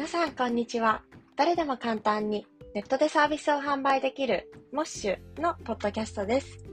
[0.00, 1.02] 皆さん、こんにちは。
[1.36, 6.64] 誰でも簡単にネットでサービスを販売できるモッシュのポッドキャストです。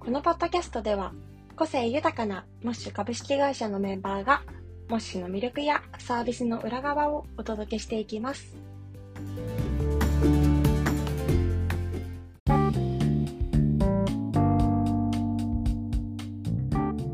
[0.00, 1.12] このポッドキャストでは、
[1.54, 4.42] 個性豊かなモッシュ株式会社のメンバーが、
[4.88, 8.56] モッシュの魅力やサービスの裏側をお届けしていきます。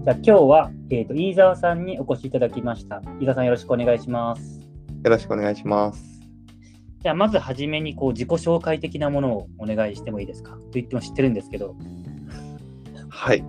[0.04, 3.02] じゃあ今日は、えーと、飯沢さんにお越しいただきました。
[3.18, 4.67] 飯沢さんよろしくお願いします。
[5.04, 6.02] よろしくお願いします。
[7.00, 10.52] じゃあまずはじめにこう自己紹介的なものをお願いしてもいいですか？
[10.52, 11.76] と言っても知ってるんですけど。
[13.08, 13.44] はい。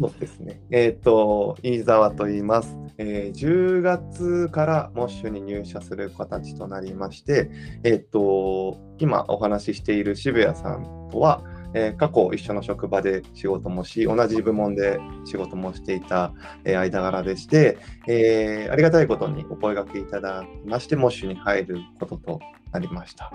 [0.00, 0.60] そうですね。
[0.70, 2.76] えっ、ー、と、飯沢と言います。
[2.96, 7.50] えー、10月からモッシュに入社する形となりまして、
[7.84, 11.42] えっ、ー、と、今お話ししている渋谷さんとは、
[11.74, 16.32] えー、過去一緒の職場で仕事もし、同じ部門で仕事もしていた、
[16.64, 17.78] えー、間柄でして、
[18.08, 22.40] えー、ありがたいことにお声がけいただきまして、モッシュに入ることと
[22.72, 23.32] なりました。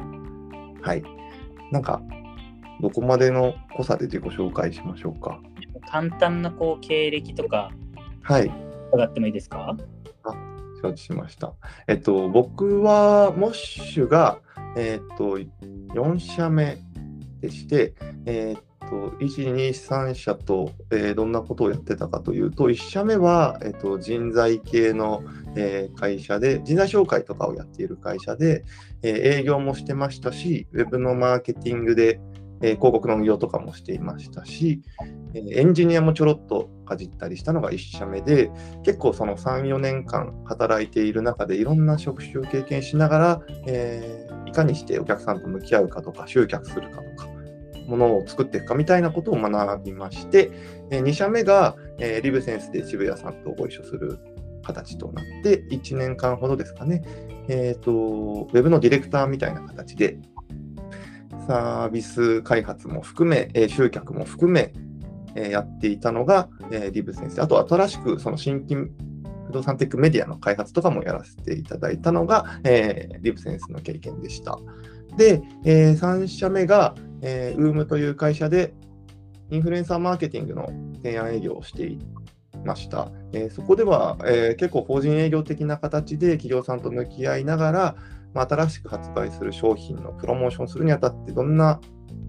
[0.82, 1.04] はい。
[1.72, 2.02] なんか、
[2.82, 5.40] どこまでの濃さで自己紹介しましょうか？
[5.90, 7.72] 簡単なこう経歴とか、
[8.22, 8.52] はい。
[8.92, 9.78] 伺ってもいいですか？
[10.24, 10.34] あ、
[10.82, 11.54] 承知しました。
[11.88, 14.40] えっと、僕は、モッシュが、
[14.76, 16.78] えっと、4社目
[17.46, 17.94] でして、
[18.26, 25.24] えー、っと1、2、3社と、えー、どんなことをやってたかというと、1社目は、えー、っと人材系の、
[25.56, 28.64] えー、会社で、人材紹介とかをやっている会社で、
[29.04, 32.20] えー、営業もしてましたし、ウェブのマーケティングで、
[32.62, 34.82] えー、広告の運用とかもしていましたし、
[35.34, 38.50] えー、エンジニアもちょろっとかじったりしたのが1社目で、
[38.84, 47.35] 結構その3、4年間働いている中でいろんな職種を経験しながら、えー、いかにしてお客さんと向き合うかとか、集客するかとか、
[47.88, 50.52] ものを作っていくかみたいなことを学びまして、
[50.92, 54.20] え2社目が、えリブセンスで渋谷さんとご一緒する
[54.64, 57.04] 形となって、1年間ほどですかね、
[57.48, 60.18] えっ、ー、と、ウェブのディレクターみたいな形で、
[61.48, 64.74] サービス開発も含め、え集客も含め、
[65.36, 67.42] えやっていたのが、えリブ先生。
[67.42, 68.76] あと、新しくその新規
[69.46, 74.60] 不動産テックメディアの開発とかもやらせていただいたのが、えー、リブセンスの経験でした。
[75.18, 78.74] で、えー、3社目が、えー、UM という会社で
[79.50, 80.70] インフルエンサーマーケティングの
[81.04, 82.00] 提案営業をしてい
[82.64, 83.12] ました。
[83.32, 87.96] えー、そこでは、えー、結構法人営業的な形で企業さんと向き合いながら、
[88.34, 91.80] まあ、新しく発売する商品のプロモーションするにあたってどんな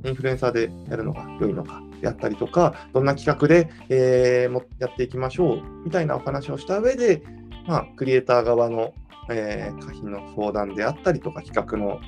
[0.04, 7.22] インフルエンサーでやるのが良いのかであったりとか、どんな企画で、えー、もやっていきましょうみたいなお話をした上で、
[7.66, 8.92] まあ、クリエイター側の、
[9.30, 11.98] えー、可否の相談であったりとか、企画の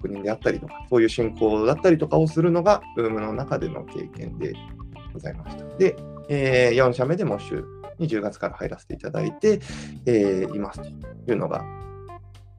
[0.00, 4.54] 確認であったりとか、そういう進行だったりとかをするのが、ブームの中での経験で
[5.12, 5.64] ございました。
[5.76, 5.96] で、
[6.28, 7.64] えー、4社目でも週
[7.98, 9.60] に10月から入らせていただいて、
[10.06, 10.88] えー、いますと
[11.30, 11.64] いうのが、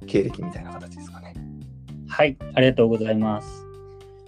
[0.06, 1.34] 経歴みたいな形ですかね。
[2.08, 3.66] はい、ありがとうございます。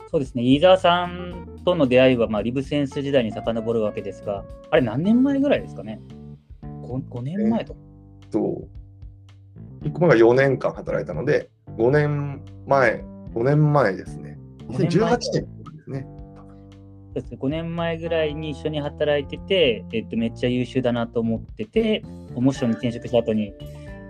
[0.09, 5.99] そうですね、飯沢さんとの出会いは、まあ、リブセンス時代に遡るわけですが、あれ、何年前ぐらいですかね
[6.61, 7.75] ？5, 5年前と。
[8.21, 8.67] えっと、
[9.83, 13.03] 1個目が4年間働いたので、5年前、
[13.33, 14.37] 5年前ですね。
[14.69, 15.47] 2018年で
[15.83, 16.05] すね。
[17.15, 22.03] そうですね5年前ぐらいに一緒に働いてて、えっと、めっちゃ優秀だなと思ってて、
[22.35, 23.53] 面白いに転職した後に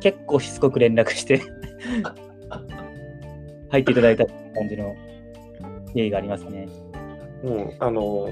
[0.02, 1.42] 結構しつこく連絡して
[3.72, 4.96] 入っていただいた感じの
[5.94, 6.68] 経緯がありますね。
[7.44, 8.30] もう、あの、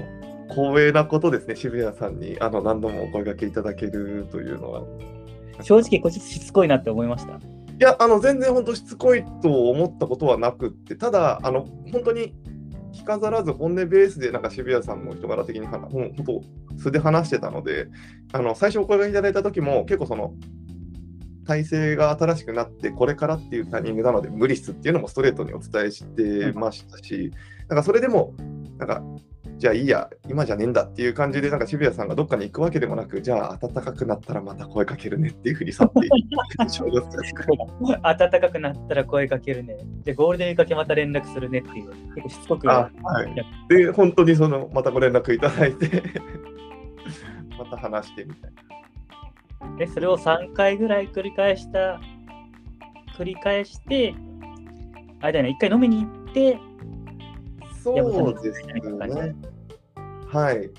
[0.48, 4.84] 光栄なことですね、渋谷さんにあの何度もお声がけいただけるというのは。
[5.62, 7.40] 正直、こっちしつこいなって思いました。
[7.82, 12.32] いや、あの全然本当しつこいと思ったことはなくって、ただ、あの本当に
[12.92, 16.42] 着飾らず本音ベースでなんか渋谷さんの人柄的に本当
[16.78, 17.88] 素で話してたので、
[18.32, 20.32] あの最初お声がいただいた時も結構その
[21.44, 27.32] 体制が新しくなってこれからっていうタイミングなので無理っすっていうのもストレートにお伝えしてましたし、
[27.66, 28.32] なんかそれでも
[28.78, 29.02] なんか
[29.62, 36.36] じゃあいいや、今じゃねえんだっていう感じで、なんか渋谷さんがどっかに行くわけでもなく、じゃあ暖かくなったらまた声かけるねっていうふうに去っていって
[38.02, 39.76] 暖かくなったら声かけるね。
[40.04, 42.66] じゃあゴールデンウィーク明けまた連絡するねっていう、結構しつこく。
[42.66, 42.90] は
[43.70, 46.02] い、で、本当にそのまたご連絡いただいて
[47.56, 48.50] また話してみたい
[49.70, 49.76] な。
[49.78, 52.00] で、それを3回ぐらい繰り返した、
[53.16, 54.12] 繰り返して、
[55.20, 56.58] あれだよね、1回飲みに行って、
[57.82, 59.51] そうですね。
[60.32, 60.70] はい。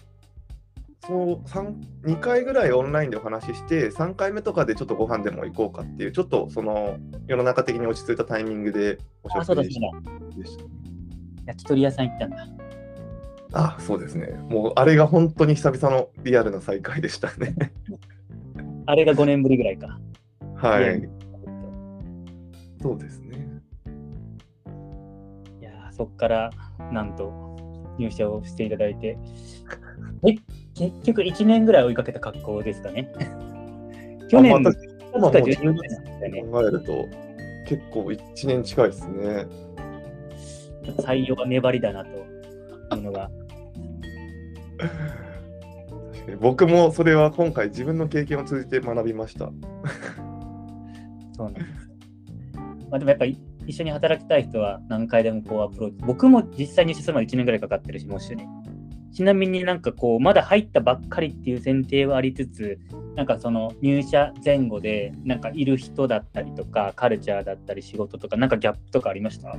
[1.06, 1.36] そう
[2.08, 6.98] 2回ぐらいオンラインでお話しして、3回目とかでちょっとご飯でも行こうかっていう、ちょっとその
[7.28, 9.92] 世の中的に落ち着いたタイミングでお食事でした。
[11.46, 12.48] 焼き鳥屋さん行ったんだ。
[13.52, 14.28] あ、そうですね。
[14.50, 17.54] もうあれが本当に久々のリアルな再会でしたね。
[18.88, 20.00] あれが5年ぶりぐらいか。
[20.56, 21.08] はい。
[22.82, 23.46] そうですね。
[25.60, 26.50] いやーそっから
[26.92, 27.43] なんと
[27.98, 29.18] 入社をしていただいて、
[30.26, 30.36] え
[30.76, 33.12] 結局1年ぐらい追いかけた格好ですかね。
[34.30, 34.72] 去年の
[35.16, 35.80] あまた今もう10
[36.20, 37.08] 10年な考えると
[37.68, 39.48] 結構1年近いですね。
[41.00, 42.10] 採用は粘りだなと
[42.96, 43.30] いうのが。
[46.12, 49.52] 確かに僕もそれは今回自分の経験を通じて学びました。
[51.36, 51.66] そうなんです。
[52.90, 55.98] まあ、でもやっぱり一緒に働きたい人は何回でもこうアプローチ。
[56.06, 58.48] 僕も実際入社するまで1年ぐらいかかってるし、もしね。
[59.14, 62.80] ちなみになんかこう、まだ入ったばっかりっていう前提はありつつ、
[63.16, 69.56] なんかその入社前後でなんかいる人だったりとか、カルチャーだったり仕事とか、なんかギャップとかありました？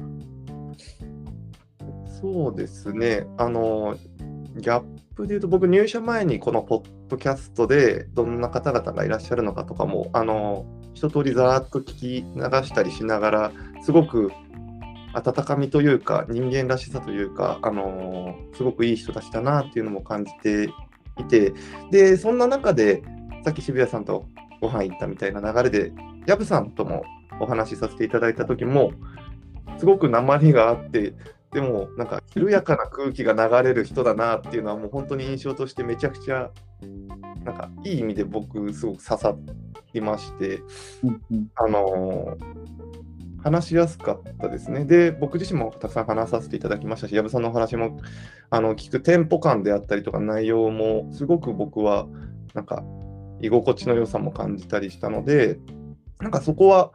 [2.20, 3.26] そうですね。
[3.36, 3.96] あの、
[4.56, 4.84] ギャッ
[5.14, 10.64] プで言うと、僕、入社前にこのポッドキャストでどんな方々がいらっしゃるのかとかも、あの、
[10.94, 13.52] 一通りざーっと聞き流したりしながら、
[13.82, 14.31] すごく
[15.14, 20.70] 温かみというか、人間らしさというか、あの、すごくいい人たちだなっていうのも感じて
[21.19, 21.52] いて、
[21.91, 23.02] で、そんな中で、
[23.44, 24.26] さっき渋谷さんと
[24.61, 25.93] ご飯行ったみたいな流れで、
[26.26, 27.05] ヤブさんとも
[27.41, 28.93] お話しさせていただいた時も、
[29.79, 31.14] すごく鉛があって、
[31.52, 36.50] でもなんか緩やかな空気が流れる人だなっていうのはもう本当に印象としてめちゃくちゃ
[37.44, 39.38] なんかいい意味で僕すごく刺さっ
[39.94, 40.61] りまして
[41.02, 42.85] うんうんあのー
[43.44, 44.87] 話しやすかったですね。
[44.87, 48.00] で僕自身もたくさん話させていただきましたし藪さんのお話も
[48.49, 52.06] あの聞くテンポ感であったりとか内容もすごく僕は
[52.55, 52.82] なんか
[53.43, 55.58] 居心地の良さも感じたりしたので
[56.20, 56.93] なんかそこは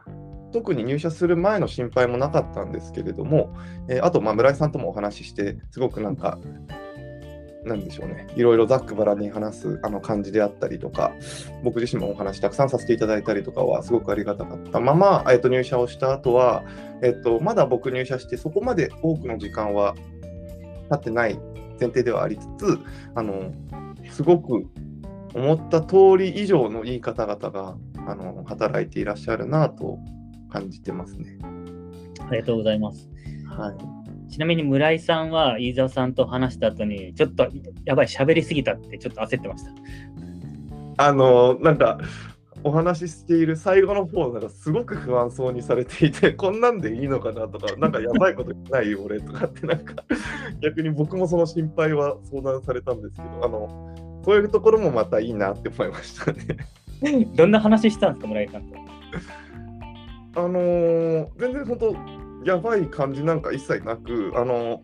[0.52, 3.54] 特に入社する前の心配もなかったんですけれども、
[3.88, 6.38] えーあと、まあ、村井さんともお話しして、すごくなんか、
[7.64, 11.12] なんでしょうね、いろいろざっくばらんに話すあの感じであったりとか、
[11.62, 16.64] 僕自身もお話たくさんさせていただいたりとかは、すごくありがたかったまま、えっと入社をした後は、
[17.02, 19.94] えっとまだ僕入社して、そこまで多くの時間は
[20.88, 21.38] 経ってない
[21.78, 22.78] 前提ではありつつ、
[23.14, 23.52] あの
[24.10, 24.66] すごく
[25.34, 29.98] 思った通り以上のいい方々があの働いていらっしゃるなと
[30.50, 31.38] 感じてますね。
[32.26, 33.08] ありがとうございます。
[33.46, 33.99] はい。
[34.30, 37.48] ちなみに村井さんは飯沢さんと話した後に、ちょっと
[37.84, 39.70] やばい、喋りすぎたってちょっと焦ってました。
[40.98, 41.98] あのなんか
[42.62, 49.94] お話ししている最後の方なんかすごく不安そうにされていて こんなんでいいのかなとかなんかやばいことないよ俺とかってなんか
[50.60, 53.94] 逆に僕もその心配は相談されたんですけどあの
[54.24, 56.38] そういうところもまたいいなって思いましたね。
[57.34, 58.76] どんな話したんですか、村井さんと。
[60.36, 61.96] あのー全然本当
[62.44, 64.82] やばい感じなんか一切なく、あの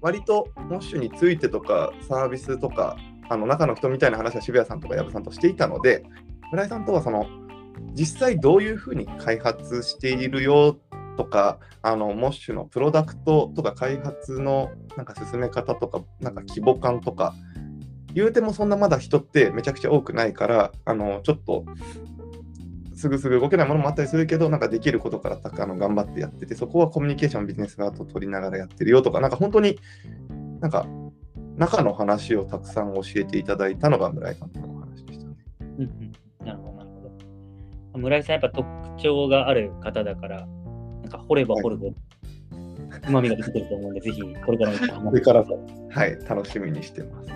[0.00, 2.96] 割とモッシュについてとかサービスとか
[3.28, 6.02] あの中の人みたいな話は渋谷さんとか藪さんとしていたので
[6.50, 7.26] 村井さんとはその
[7.92, 10.78] 実際どういうふうに開発しているよ
[11.16, 17.34] とかあのモッシュのプロダクトとか開発のなんか進め方とかなんか規模感とか
[18.14, 21.64] 言うてもそんなまだ人ってめちゃくちゃ多くないからあのちょっと
[23.00, 29.78] すぐすぐ動けないものもあったりするけど、なんかできることからあの頑張ってやってて、そこはコミュニケーション、ビジネス側と取りながらやってるよとか、なんか本当に
[30.60, 30.86] なんか
[31.56, 35.36] 中の話をたくさん教えていただいたのが村井さんとのお話でしたね。
[35.60, 36.12] うんうん、
[36.46, 37.02] なるほど、なるほ
[37.94, 37.98] ど。
[37.98, 38.68] 村井さん、やっぱ特
[39.00, 40.46] 徴がある方だから、
[41.02, 41.94] なんか掘れば掘るほど、
[43.08, 47.28] うまみが出てくると思うんで、ぜひこれからもこれからも、はい、楽しみにしてます。
[47.28, 47.32] ち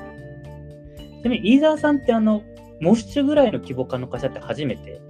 [1.25, 2.43] なみに、飯沢さんって、あの、
[2.81, 5.01] モッシュぐらいの規模感の会社って初めて？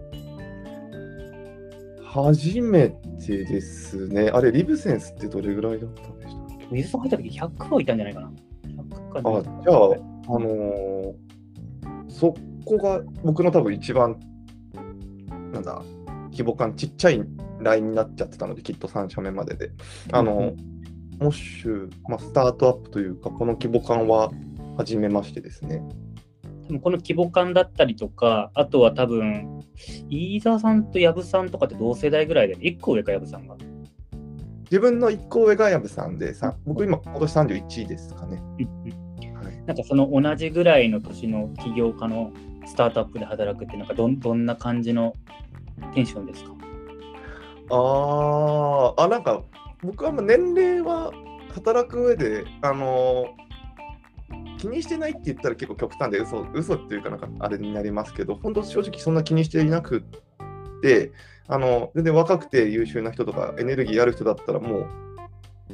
[2.23, 2.91] 初め
[3.25, 4.31] てですね。
[4.33, 6.67] あれ、リブセンスってどれぐらいだったんでしたっけ？
[6.71, 8.33] 水さん入った時100はいたんじゃないかな。
[8.67, 11.13] 100かあ、じゃあ、あのー
[12.09, 12.33] そ
[12.65, 14.21] こが僕の多分一番、
[15.53, 15.83] なんだ、
[16.31, 17.21] 規模感ちっちゃい
[17.61, 19.73] ラインになっちゃってたので、きっと3社目までで。
[20.13, 20.57] あの、うん
[21.21, 24.33] モッシュ、まあ、スタートアップというか、この規模感は
[24.77, 25.81] 初めましてですね。
[26.67, 29.61] でもこの規模感だったりとか、あとは多分、
[30.09, 33.57] 飯沢さんと藪さんとかって同世代ぐらいで、1個上か藪さんが。
[34.65, 38.43] 自分の1個上が藪さんで、さ僕今、今年31ですかね。
[39.35, 39.63] はい。
[39.67, 42.33] なんかその同じぐらいの年の起業家の
[42.67, 45.15] スタートアップで働くって、なんかどんどんな感じの
[45.95, 46.53] テンションですか？
[47.71, 49.03] あー。
[49.03, 49.43] あ、なんか
[49.83, 51.13] 僕はもう年齢は
[51.55, 53.27] 働く上で、あの
[54.65, 61.13] 気にしてないって言ったら結構極端で嘘嘘っていうかなんかあれになりますけど、本当正直そんな気にしていなくって、
[61.49, 64.89] あの全然若くて優秀な人とかエネルギーある人だったらもう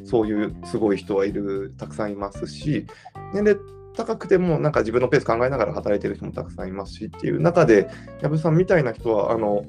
[0.04, 2.84] そういうすごい人はいる、たくさんいますし、
[3.32, 3.60] 年齢
[3.94, 7.88] 高くてもなんか自分のペース考えながら働いてる人もたくさんいますしっていう中で、
[8.22, 9.64] 藪さんみたいな人はあの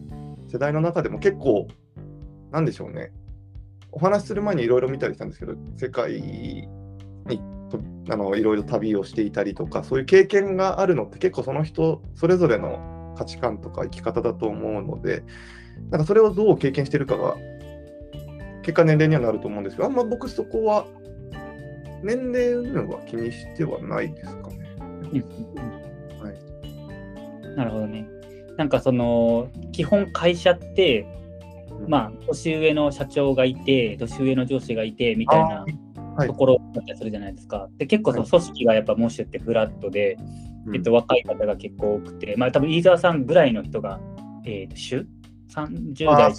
[0.51, 1.67] 世代の中でも結構
[2.51, 3.11] なんでしょうね、
[3.91, 6.67] お話しする前にいろいろ見たりしたんですけど、世界に
[8.09, 15.23] あのいろいろ旅をしていたりとか、そういう経験があるのって結構その人それぞれの価値観とか生き方だと思うので、
[15.89, 17.35] なんかそれをどう経験してるかが、
[18.63, 20.85] 結果年齢にはなると思うんですけど、あんま僕そこは、
[22.03, 22.55] 年齢
[22.87, 24.75] は気にしてはないですかね。
[26.19, 26.31] は
[27.53, 28.07] い、なるほどね。
[28.57, 31.05] なんかその、基本会社って、
[31.87, 35.80] まあ、年上の社長がいて、年上の上司がいて、みたいなはい
[36.27, 37.69] ところだったりするじゃないですか。
[37.77, 40.17] で、結構その組織がやっぱモッシュってフラットで、
[40.65, 43.99] うんえっと、若い方が結構多くて、まあ多分飯沢さんぐらいの人が、
[44.45, 45.07] えーと、主
[45.49, 46.33] ?30 代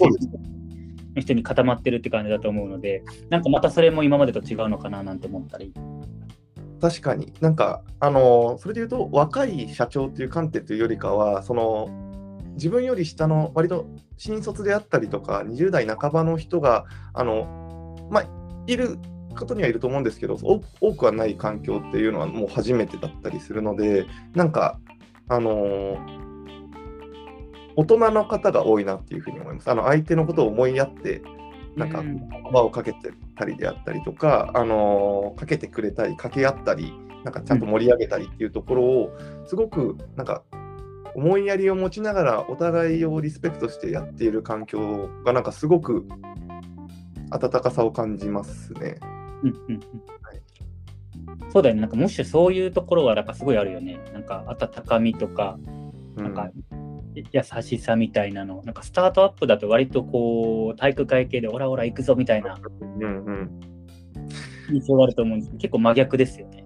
[1.15, 5.73] の人に固まってるって感じだと思うので、なんかまたそれも今までと違うのかななんて思ったり。
[6.83, 11.87] 確かになんかあのそれで言うと若い社長という観点というよりかはその
[12.55, 13.87] 自分より下の割と
[14.17, 18.25] 新卒であったりとか20代半ばの人があのまあ
[18.67, 18.99] いる
[19.33, 24.79] ことにはいると思うんですけどお多くはない環境っていうのはもう初めてだったりするのでなんか
[25.29, 25.97] あの
[27.75, 29.69] 大人の方が多いなっていうふうに思います。
[29.69, 31.23] あの相手のことを思いやって
[31.75, 32.03] なんか
[32.51, 40.43] 葉をかけてたりであったりとか、あのーかけてくれたり、掛け合ったり、なんかちゃんと盛り上げたりっていうところを、すごくなんか
[41.15, 46.05] 思いやりを持ちながら、お互いをリスペクトしてやっている環境が、なんかすごく
[47.31, 48.97] 温かさを感じますね。
[49.43, 49.81] うんうんうん。
[51.51, 53.99] そうだよね、なんかもしそういうところはなんかすごいあるよね。
[54.13, 55.57] なんか温かみとか、
[56.17, 56.33] うんなん。
[56.33, 56.49] か
[57.15, 62.57] 優しさみたいなの、なんかスタートアップだと割とこう体育会系でオラオラ行くぞみたいな。
[62.99, 63.59] うんうん
[64.71, 66.65] 印象があると思うんですけど、結構真逆ですよね。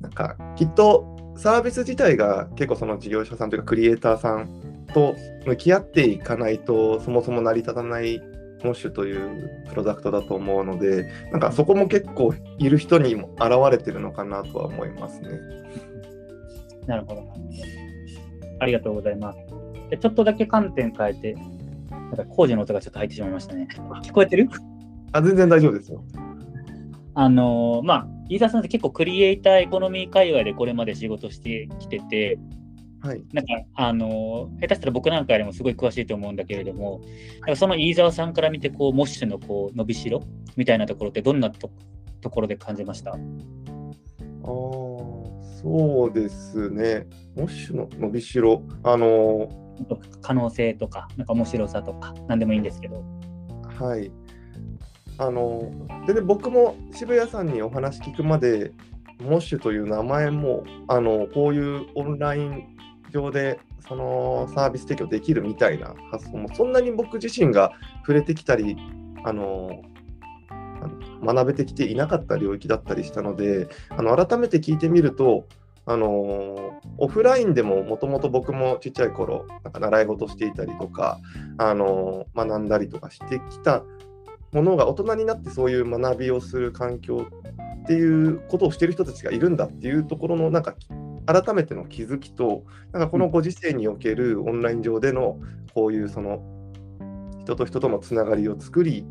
[0.00, 8.20] なんかきっとサービス自体が結構その事業者さんというかクリエイターさんと向き合っていかないとそもそも成り立たない
[8.64, 15.28] モッシュというプロダクトだと思うのでなんかそこも結構いる人にも現れてるのかなとは思いますね。
[16.86, 17.32] なるほど。
[18.60, 19.38] ありがとうございます。
[19.90, 21.34] でちょっとだけ観点変えて、
[21.90, 23.68] なんか工事の音がちょっと入ってしまいましたね。
[24.02, 24.48] 聞こえてる？
[25.12, 26.02] あ全然大丈夫ですよ。
[27.14, 32.38] あのーまあ、飯田さんって結構クリエイターエコノミー界隈でこれまで仕事してきてて、
[33.00, 33.22] はい。
[33.32, 37.00] なんか、あのー下手したら僕なんかよりもすごい詳しいと思うんだけれども、
[37.40, 40.22] なんかその飯沢さんから見て、こう、モッシュのこう伸びしろ
[40.56, 41.70] みたいなところってどんなと
[42.20, 43.12] ところで感じました？
[43.12, 43.18] ああ
[45.62, 47.06] そうですね。
[47.36, 49.48] モッシュの伸びしろあの
[50.20, 53.04] 可能性とか、なんか面白さとか、なんでもいいんですけど。
[53.78, 54.10] はい。
[55.18, 55.70] あの、
[56.06, 58.72] 全然僕も渋谷さんにお話聞くまで、
[59.20, 62.76] モッシュという名前も、あの、こういうオンライン
[63.10, 68.76] 上で、そのサービス提供できるみたいな発想も、そんなに僕自身が触れてきたり、
[69.24, 69.82] あの、
[71.22, 75.46] 学べてきていなかった領域だったりしたので、あの改めて聞いてみると、
[75.86, 81.18] あのオフラインでももともと僕もちっちゃい頃なんか習い事していたりとか、
[81.56, 83.82] あの学んだりとかしてきた
[84.52, 87.26] ものが大人になってそういう学びをする環境
[87.82, 90.74] っていうことをしてる人たちがいるんだっていうところのなんか
[91.28, 95.38] 改めての気づきとなんかこのご時世におけるオンライン上での
[95.74, 96.40] こういうその
[97.42, 99.06] 人と人とのつながりを作り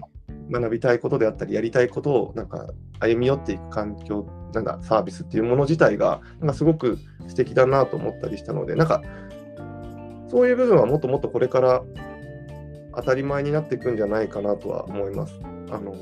[0.50, 2.67] 学びたいことであったりやりたいことをなんか
[3.00, 6.97] 歩み寄っていく環境なんだサービスっていうもの自体がなんかすごく
[7.27, 9.03] 素敵だなと思ったりしたのでなんか
[10.29, 11.83] そういう部分はもっともっとこれから
[12.95, 15.39] 当たり前になっていくんじゃないかなとは思います。
[15.69, 15.93] あの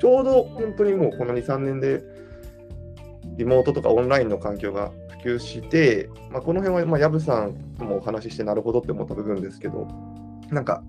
[0.00, 2.02] ちょうど本当にもうこの2、3年で
[3.36, 9.86] リモートとかオンラインの環境が普及して、まあ、この辺はまあさんともお話ししてなるほどって思った部分ですけど、
[10.50, 10.82] なんか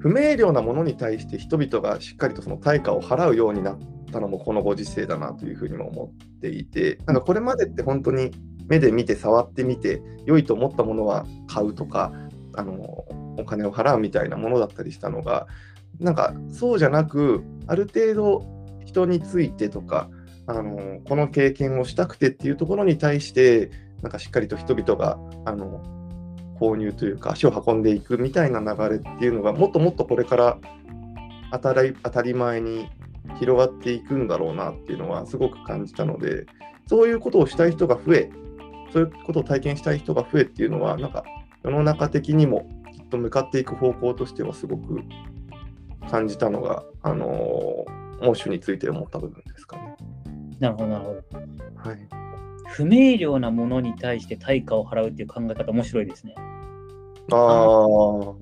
[0.00, 3.78] 不明瞭なものに対して人々がしっかりとその対価を払うようになっ
[4.12, 8.30] たのもこのご時世だなというふうにも思っていて、なんかこれまでって本当に
[8.66, 12.12] 目で見て触ってみて良いと思ったものは買うとか
[12.54, 13.04] あの
[13.36, 15.46] お金を払うみたいなものだったりしたのが
[15.98, 18.44] なんかそうじゃなくある程度
[18.84, 20.08] 人についてとか
[20.50, 23.70] あのこの経験をしたくてっていうところに対して
[24.02, 25.82] なんかしっかりと人々があの
[26.58, 30.58] 購入というか足を運んでいくみたいな流れっていうのがもっともっとこれから
[31.52, 32.88] 当たり当たり前に
[33.38, 36.46] 広がっていくんだろうなっていうのはすごく感じたので
[36.86, 38.30] そういうことをしたい人が増え
[38.92, 41.24] そういうことを体験したい人が増えっていうのはなんか
[41.62, 45.00] 世の中的にもきっと向かっていく方向としてはすごく
[46.10, 49.96] 感じたのが、あのー、モーシュについて思った部分ですかね。
[50.60, 51.90] なるほど、なるほど。
[51.90, 52.08] はい、
[52.68, 56.34] 不明瞭なものに対して対価を払うっていう考え方面白いですね。
[57.32, 58.34] ああ、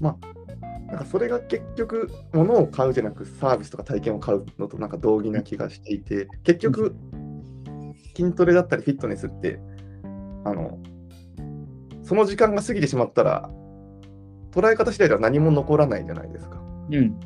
[0.00, 0.28] まあ、
[0.88, 6.96] なんかそれが結局、物を買うじゃなくサービスとか体験を買うのとなんか同義な気がしていて、結局、
[8.16, 9.60] 筋トレだったりフィットネスって、
[10.44, 10.78] あの、
[12.02, 13.50] その時間が過ぎてしまったら、
[14.50, 16.58] 捉え方次第では何も残らないじゃないですか。
[16.90, 17.20] うん。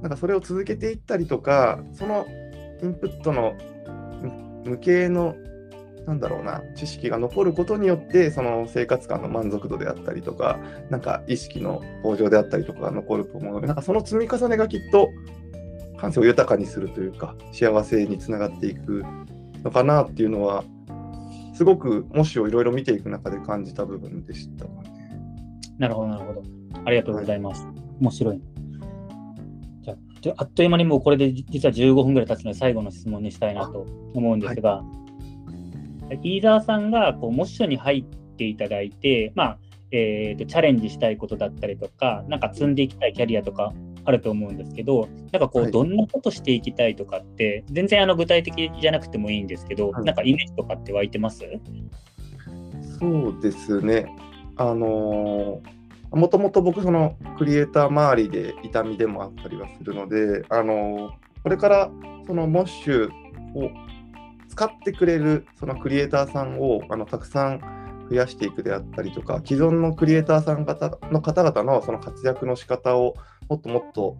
[0.00, 2.24] なんかそれを続けていったりとか、その
[2.82, 3.54] インプットの
[4.64, 5.36] 無形の、
[6.06, 10.58] なんだろうな、知識が残ることによって、その生活感の満足度であったりとか、
[10.90, 15.10] なんか意識の向上であったりとかが残ると思うので、なんかその積み重ねがきっと
[15.98, 19.04] 感性を豊かにするというか、幸せにつながっていく
[19.62, 20.64] のかなっていうのは、
[21.54, 24.90] すごく模試をいろいろ見ていく中で感じた部分でしたかね。
[25.78, 26.42] なるほど、なるほど。
[26.84, 27.66] ありがとうございます。
[28.00, 28.51] 面白い。
[30.22, 34.84] じゃあっという間にもうこれで実は15分ぐらい経つので、最後の質問にしたいなと思うんですが、
[36.22, 39.58] 飯沢さんがこうモッションに入っていただいて、まあ
[39.90, 43.74] えーと、チャレンジしたいことだったりとか、なんか積んでいきたいキャリアとか
[44.04, 45.72] あると思うんですけど、なんかこう、はい。
[45.72, 50.04] どんなことしていきたいとかって、全然あの具体的じゃなくてもいいんですけど、はい。
[50.04, 51.44] なんかイメージとかって湧いてます？
[52.98, 54.06] そうですね。
[54.56, 55.81] あのー
[56.12, 61.10] もともと僕、そのクリエイター周りで痛みでもあったりはするので、あのー
[61.42, 61.90] これから
[62.24, 63.10] そのモッシュ
[63.56, 63.70] を
[64.48, 67.60] 使ってくれるそのクリエイターさんをあのたくさん
[68.08, 73.16] 増やしていくであったりとか、既存のクリエイターさん方の方々のその活躍の仕方を
[73.48, 74.16] もっともっと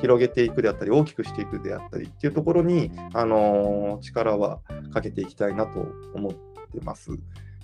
[0.00, 4.60] 広げていくであったり、大きくしていくであったりっていうところに、あのー力は
[4.92, 6.38] かけていきたいなと思って
[6.84, 7.10] ます。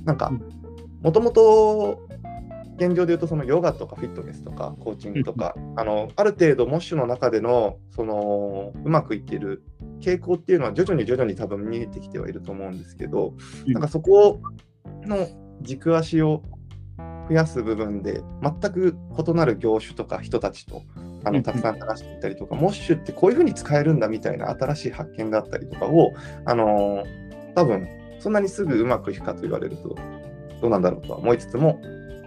[0.05, 0.33] なんか、
[1.03, 2.09] もともと
[2.77, 9.65] 現状で言うと、そのヨガとかフィットネスとかコーチングとか、あのある程度、モッシュの中でのそのうまくいっている
[10.01, 13.35] 傾向っていうのは徐々に徐々に多分見えてきてはいると思うんですけど、
[13.67, 13.73] うん。
[13.73, 14.41] なんかそこ
[15.05, 15.27] の
[15.63, 16.43] 軸足を
[17.29, 20.83] 増やす部分で、全く異なる業種とか人たちと
[21.25, 26.13] あうんのたくさん話していったりとか、モッシュってこういうふうに使えるんだみたいな新しい発見があったりとかを、
[26.45, 27.05] あの
[27.55, 27.89] 多分
[28.21, 29.97] そんなにすぐうまくいくかと言われると
[30.61, 31.81] どうなんだろうとは思いつつも、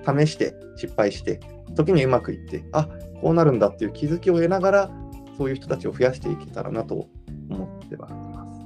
[0.06, 1.40] 試して失敗して、
[1.76, 2.88] 時にうまくいって、あ
[3.22, 4.92] こうなるんだっていう気づきを得ながら、
[5.38, 7.08] そういう人たちを増やしていけたらなと
[7.50, 8.62] 思ってはいます。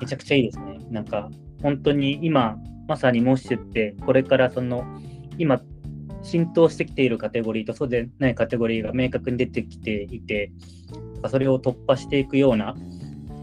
[0.00, 0.78] めちゃくちゃいいですね。
[0.90, 1.30] なんか、
[1.62, 4.84] 本当に今、まさにモッシュって、これからその、
[5.38, 5.60] 今、
[6.22, 10.50] 浸透してきているカテゴリーとそうでないカテゴリーが明確に出てきていて、
[11.28, 12.80] それを突破していくようなフ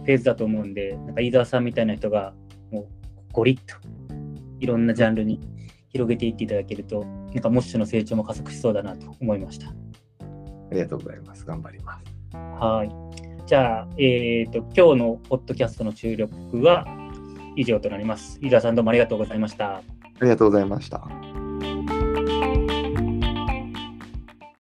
[0.08, 2.34] ェーズだと思うんで、なんか飯沢さんみたいな人が、
[2.72, 2.88] もう、
[3.32, 3.64] ゴリッと、
[4.60, 5.40] いろんなジャンルに
[5.94, 9.70] 広げていっていただけると、なんかモッシュの成長も加速しそうだなと思いました。
[9.70, 9.74] あ
[10.72, 11.46] りがとうございます。
[11.46, 12.38] 頑張ります。
[12.38, 12.90] はい。
[13.46, 16.86] じゃあ、えっ、と、今日のポッドキャストの注力は
[17.56, 18.40] 以上となります。
[18.42, 19.76] 飯沢さんどうもありがとうございました。
[19.76, 19.82] あ
[20.22, 21.33] りがとうございました。